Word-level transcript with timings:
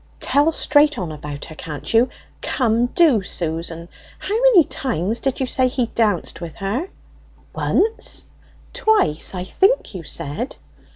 "Tell 0.19 0.51
straight 0.51 0.97
on 0.97 1.11
about 1.11 1.45
her, 1.45 1.53
can't 1.53 1.93
you! 1.93 2.09
Come, 2.41 2.87
do, 2.87 3.21
Susan. 3.21 3.87
How 4.17 4.33
many 4.33 4.63
times 4.63 5.19
did 5.19 5.39
you 5.39 5.45
say 5.45 5.67
he 5.67 5.91
danced 5.93 6.41
with 6.41 6.55
her?" 6.55 6.87
"Once." 7.53 8.25
"Twice, 8.73 9.35
I 9.35 9.43
think 9.43 9.93
you 9.93 10.01
said?" 10.03 10.55